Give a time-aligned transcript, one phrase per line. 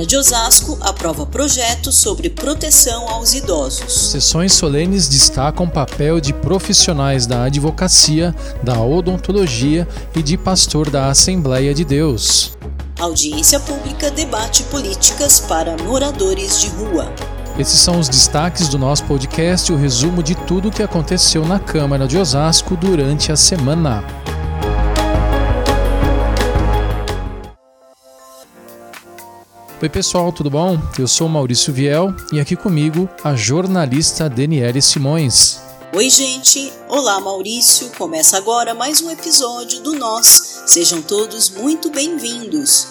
[0.00, 4.10] Câmara de Osasco aprova projeto sobre proteção aos idosos.
[4.10, 9.86] Sessões solenes destacam o papel de profissionais da advocacia, da odontologia
[10.16, 12.56] e de pastor da Assembleia de Deus.
[12.98, 17.12] Audiência pública debate políticas para moradores de rua.
[17.58, 21.58] Esses são os destaques do nosso podcast, o resumo de tudo o que aconteceu na
[21.58, 24.19] Câmara de Osasco durante a semana.
[29.82, 30.78] Oi, pessoal, tudo bom?
[30.98, 35.62] Eu sou Maurício Viel e aqui comigo a jornalista Daniele Simões.
[35.94, 36.70] Oi, gente!
[36.86, 37.88] Olá, Maurício!
[37.96, 40.64] Começa agora mais um episódio do Nós.
[40.66, 42.88] Sejam todos muito bem-vindos.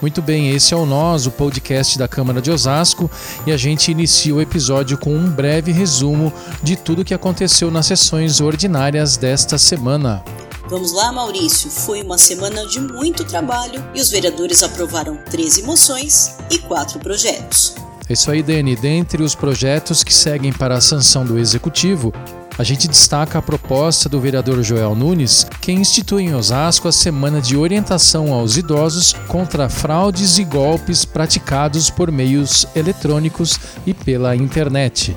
[0.00, 3.10] Muito bem, esse é o Nós, o podcast da Câmara de Osasco,
[3.44, 7.68] e a gente inicia o episódio com um breve resumo de tudo o que aconteceu
[7.68, 10.22] nas sessões ordinárias desta semana.
[10.68, 11.70] Vamos lá, Maurício.
[11.70, 17.74] Foi uma semana de muito trabalho e os vereadores aprovaram 13 moções e 4 projetos.
[18.06, 18.76] É isso aí, Dani.
[18.76, 22.12] Dentre os projetos que seguem para a sanção do Executivo,
[22.58, 27.40] a gente destaca a proposta do vereador Joel Nunes, que institui em Osasco a Semana
[27.40, 35.16] de Orientação aos Idosos contra fraudes e golpes praticados por meios eletrônicos e pela internet.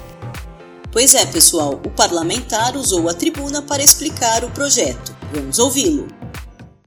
[0.91, 5.10] Pois é, pessoal, o parlamentar usou a tribuna para explicar o projeto.
[5.33, 6.07] Vamos ouvi-lo.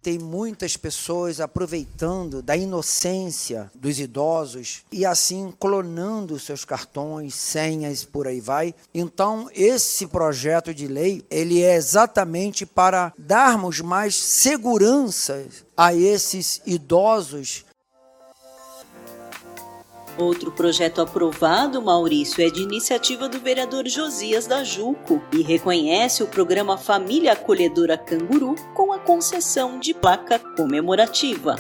[0.03, 8.29] Tem muitas pessoas aproveitando da inocência dos idosos e assim clonando seus cartões, senhas, por
[8.29, 8.75] aí vai.
[8.93, 17.65] Então, esse projeto de lei, ele é exatamente para darmos mais segurança a esses idosos
[20.17, 26.27] Outro projeto aprovado, Maurício, é de iniciativa do vereador Josias da Juco e reconhece o
[26.29, 31.57] programa Família Acolhedora Canguru com a concessão de placa comemorativa.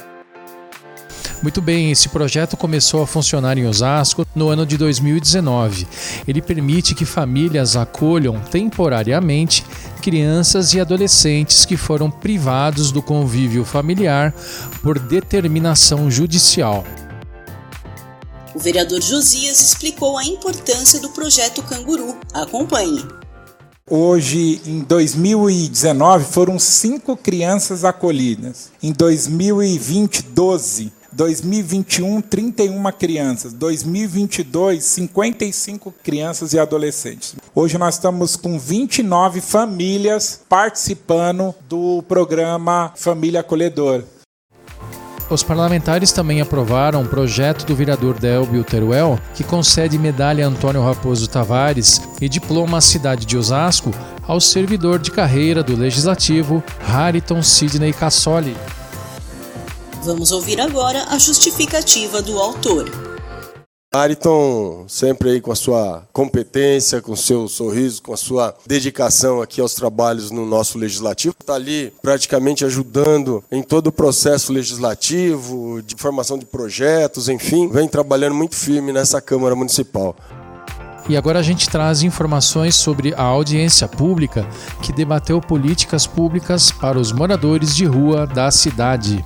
[1.42, 5.86] Muito bem, esse projeto começou a funcionar em Osasco no ano de 2019.
[6.26, 9.65] Ele permite que famílias acolham temporariamente
[10.00, 14.32] crianças e adolescentes que foram privados do convívio familiar
[14.82, 16.84] por determinação judicial.
[18.54, 22.16] O vereador Josias explicou a importância do projeto Canguru.
[22.32, 23.04] Acompanhe.
[23.91, 28.70] Hoje, em 2019, foram cinco crianças acolhidas.
[28.81, 30.92] Em 2020, 12.
[31.15, 33.53] 2021, 31 crianças.
[33.53, 37.34] 2022, 55 crianças e adolescentes.
[37.54, 44.13] Hoje nós estamos com 29 famílias participando do programa Família Acolhedora.
[45.30, 51.26] Os parlamentares também aprovaram um projeto do vereador Delbio Teruel que concede medalha Antônio Raposo
[51.26, 53.90] Tavares e diploma Cidade de Osasco
[54.26, 58.56] ao servidor de carreira do Legislativo Hariton Sidney Cassoli.
[60.04, 63.13] Vamos ouvir agora a justificativa do autor.
[63.94, 69.41] Ariton, sempre aí com a sua competência, com o seu sorriso, com a sua dedicação
[69.41, 71.37] aqui aos trabalhos no nosso legislativo.
[71.41, 77.87] Está ali praticamente ajudando em todo o processo legislativo, de formação de projetos, enfim, vem
[77.87, 80.16] trabalhando muito firme nessa Câmara Municipal.
[81.09, 84.44] E agora a gente traz informações sobre a audiência pública
[84.83, 89.25] que debateu políticas públicas para os moradores de rua da cidade.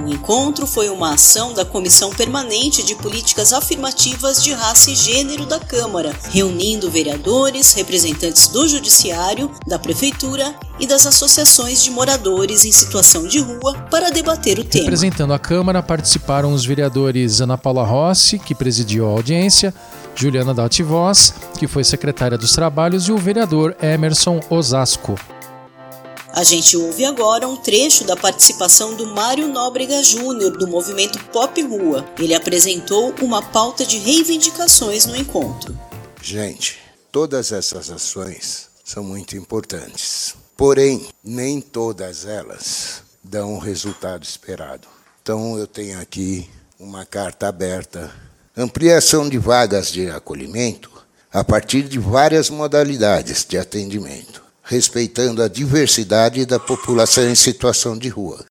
[0.00, 5.44] O encontro foi uma ação da Comissão Permanente de Políticas Afirmativas de Raça e Gênero
[5.44, 12.70] da Câmara, reunindo vereadores, representantes do Judiciário, da Prefeitura e das associações de moradores em
[12.70, 14.84] situação de rua para debater o tema.
[14.84, 19.74] Representando a Câmara participaram os vereadores Ana Paula Rossi, que presidiu a audiência,
[20.14, 25.16] Juliana Daltivós, que foi secretária dos Trabalhos, e o vereador Emerson Osasco.
[26.32, 31.60] A gente ouve agora um trecho da participação do Mário Nóbrega Júnior do movimento Pop
[31.62, 32.04] Rua.
[32.18, 35.76] Ele apresentou uma pauta de reivindicações no encontro.
[36.22, 36.78] Gente,
[37.10, 40.34] todas essas ações são muito importantes.
[40.56, 44.86] Porém, nem todas elas dão o resultado esperado.
[45.22, 46.48] Então, eu tenho aqui
[46.78, 48.12] uma carta aberta.
[48.56, 50.90] Ampliação de vagas de acolhimento
[51.32, 58.10] a partir de várias modalidades de atendimento respeitando a diversidade da população em situação de
[58.10, 58.44] rua.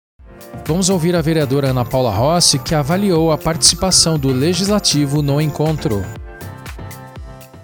[0.65, 6.03] Vamos ouvir a vereadora Ana Paula Rossi, que avaliou a participação do Legislativo no encontro.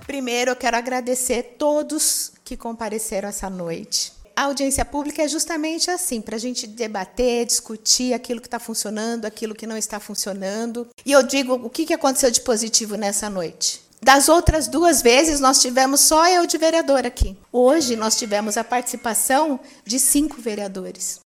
[0.05, 4.13] Primeiro, eu quero agradecer todos que compareceram essa noite.
[4.35, 9.25] A audiência pública é justamente assim, para a gente debater, discutir aquilo que está funcionando,
[9.25, 10.87] aquilo que não está funcionando.
[11.03, 13.81] E eu digo, o que aconteceu de positivo nessa noite?
[14.03, 17.37] Das outras duas vezes, nós tivemos só eu de vereador aqui.
[17.53, 21.22] Hoje, nós tivemos a participação de cinco vereadores.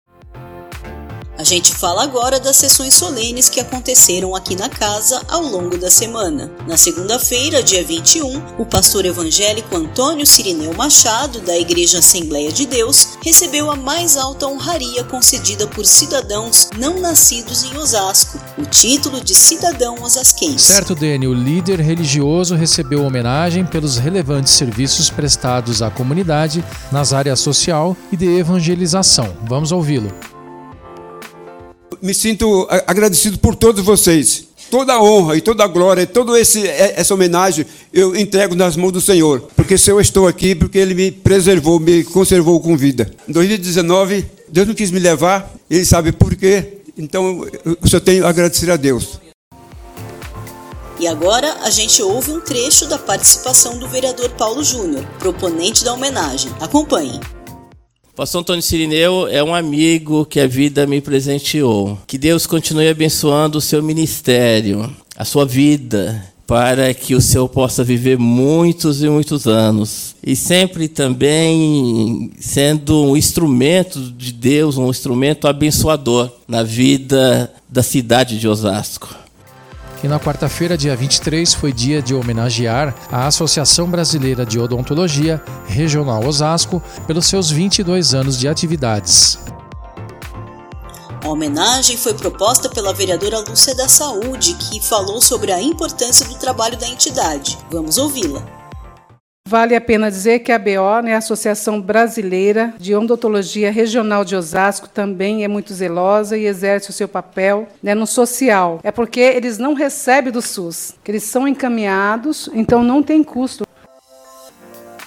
[1.44, 5.92] A gente fala agora das sessões solenes que aconteceram aqui na casa ao longo da
[5.92, 6.50] semana.
[6.66, 13.18] Na segunda-feira, dia 21, o pastor evangélico Antônio Cirineu Machado, da Igreja Assembleia de Deus,
[13.22, 19.36] recebeu a mais alta honraria concedida por cidadãos não nascidos em Osasco, o título de
[19.36, 20.72] cidadão osasquense.
[20.72, 27.42] Certo, Dani, o líder religioso recebeu homenagem pelos relevantes serviços prestados à comunidade nas áreas
[27.42, 29.36] social e de evangelização.
[29.44, 30.33] Vamos ouvi-lo
[32.04, 34.50] me sinto agradecido por todos vocês.
[34.70, 39.00] Toda a honra e toda a glória, toda essa homenagem eu entrego nas mãos do
[39.00, 39.48] Senhor.
[39.56, 43.10] Porque se eu estou aqui, porque Ele me preservou, me conservou com vida.
[43.28, 46.80] Em 2019, Deus não quis me levar, Ele sabe por quê.
[46.98, 49.20] Então eu só tenho a agradecer a Deus.
[51.00, 55.94] E agora a gente ouve um trecho da participação do vereador Paulo Júnior, proponente da
[55.94, 56.52] homenagem.
[56.60, 57.20] Acompanhe.
[58.16, 61.98] Pastor Antônio Sirineu é um amigo que a vida me presenteou.
[62.06, 67.84] Que Deus continue abençoando o seu ministério, a sua vida, para que o Senhor possa
[67.84, 70.16] viver muitos e muitos anos.
[70.24, 78.38] E sempre também sendo um instrumento de Deus, um instrumento abençoador na vida da cidade
[78.38, 79.23] de Osasco.
[80.04, 86.26] E na quarta-feira, dia 23, foi dia de homenagear a Associação Brasileira de Odontologia Regional
[86.26, 89.40] Osasco pelos seus 22 anos de atividades.
[91.24, 96.36] A homenagem foi proposta pela vereadora Lúcia da Saúde, que falou sobre a importância do
[96.36, 97.58] trabalho da entidade.
[97.72, 98.63] Vamos ouvi-la.
[99.46, 104.38] Vale a pena dizer que a BO, né, a Associação Brasileira de Odontologia Regional de
[104.38, 108.80] Osasco, também é muito zelosa e exerce o seu papel né, no social.
[108.84, 113.68] É porque eles não recebem do SUS, que eles são encaminhados, então não tem custo.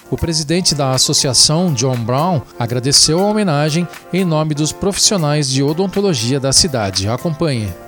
[0.09, 6.39] O presidente da associação, John Brown, agradeceu a homenagem em nome dos profissionais de odontologia
[6.39, 7.09] da cidade.
[7.09, 7.86] Acompanhe.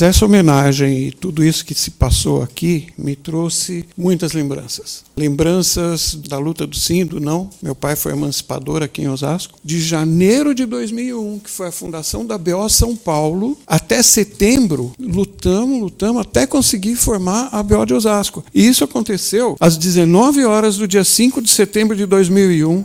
[0.00, 5.04] Essa homenagem e tudo isso que se passou aqui me trouxe muitas lembranças.
[5.16, 7.48] Lembranças da luta do sim, do não.
[7.62, 9.60] Meu pai foi emancipador aqui em Osasco.
[9.62, 15.80] De janeiro de 2001, que foi a fundação da BO São Paulo, até setembro, lutamos,
[15.80, 18.44] lutamos até conseguir formar a BO de Osasco.
[18.52, 22.84] E isso aconteceu às 19 horas do dia 5 de setembro de 2001.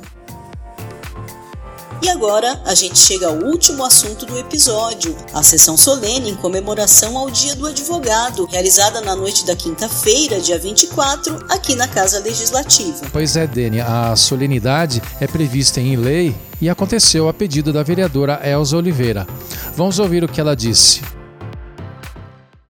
[2.07, 7.18] E agora a gente chega ao último assunto do episódio, a sessão solene em comemoração
[7.18, 13.07] ao Dia do Advogado, realizada na noite da quinta-feira, dia 24, aqui na Casa Legislativa.
[13.12, 18.39] Pois é, Dani, a solenidade é prevista em lei e aconteceu a pedido da vereadora
[18.42, 19.27] Elza Oliveira.
[19.75, 21.01] Vamos ouvir o que ela disse.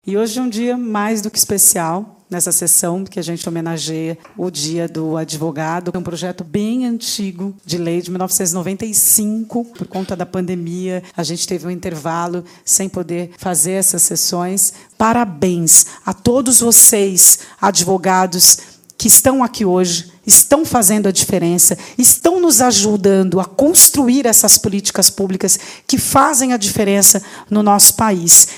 [0.06, 4.19] E hoje é um dia mais do que especial, nessa sessão que a gente homenageia
[4.36, 5.90] o Dia do Advogado.
[5.94, 9.64] É um projeto bem antigo de lei de 1995.
[9.64, 14.72] Por conta da pandemia, a gente teve um intervalo sem poder fazer essas sessões.
[14.96, 22.60] Parabéns a todos vocês, advogados que estão aqui hoje, estão fazendo a diferença, estão nos
[22.60, 28.48] ajudando a construir essas políticas públicas que fazem a diferença no nosso país.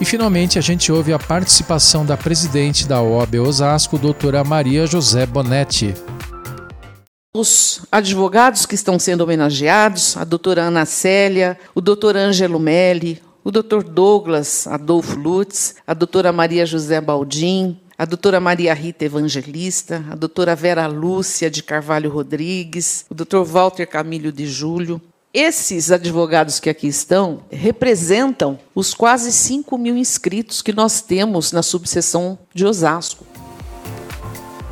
[0.00, 5.24] E finalmente a gente ouve a participação da presidente da OAB Osasco, doutora Maria José
[5.24, 5.94] Bonetti.
[7.34, 13.52] Os advogados que estão sendo homenageados, a doutora Ana Célia, o doutor Ângelo Melli, o
[13.52, 20.16] doutor Douglas Adolfo Lutz, a doutora Maria José Baldim, a doutora Maria Rita Evangelista, a
[20.16, 25.00] doutora Vera Lúcia de Carvalho Rodrigues, o doutor Walter Camilo de Júlio,
[25.34, 31.60] esses advogados que aqui estão representam os quase 5 mil inscritos que nós temos na
[31.60, 33.26] subseção de Osasco.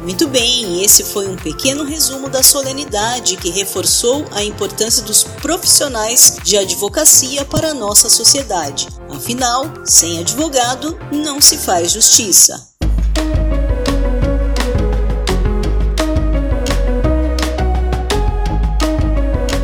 [0.02, 6.38] Muito bem, esse foi um pequeno resumo da solenidade que reforçou a importância dos profissionais
[6.42, 8.88] de advocacia para a nossa sociedade.
[9.10, 12.71] Afinal, sem advogado não se faz justiça.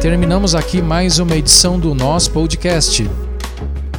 [0.08, 3.06] Terminamos aqui mais uma edição do nosso podcast.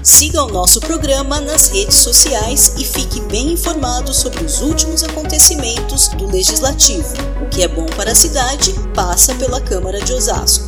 [0.02, 6.08] Siga o nosso programa nas redes sociais e fique bem informado sobre os últimos acontecimentos
[6.08, 7.14] do Legislativo.
[7.44, 10.68] O que é bom para a cidade passa pela Câmara de Osasco.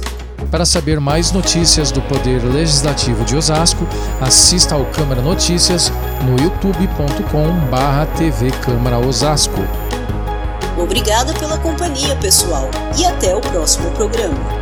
[0.52, 3.88] Para saber mais notícias do Poder Legislativo de Osasco,
[4.22, 5.92] assista ao Câmara Notícias
[6.24, 9.58] no youtube.com/tv Câmara Osasco.
[10.78, 14.61] Obrigada pela companhia, pessoal, e até o próximo programa.